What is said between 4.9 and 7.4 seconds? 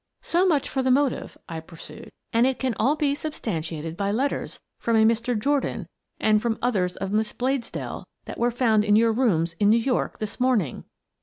a Mr. Jordan and from others of Miss